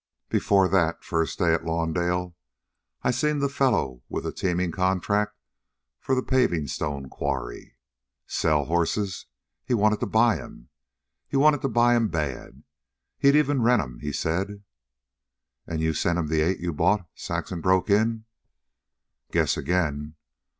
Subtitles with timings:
[0.29, 2.35] "Before that, first day, at Lawndale,
[3.03, 5.37] I seen the fellow with the teamin' contract
[5.99, 7.75] for the pavin' stone quarry.
[8.25, 9.27] Sell horses!
[9.63, 10.69] He wanted to buy 'em.
[11.27, 12.63] He wanted to buy 'em bad.
[13.19, 14.63] He'd even rent 'em, he said."
[15.67, 18.25] "And you sent him the eight you bought!" Saxon broke in.
[19.31, 20.15] "Guess again.